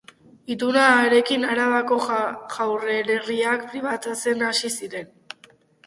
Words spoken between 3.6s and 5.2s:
pribatizatzen hasi ziren.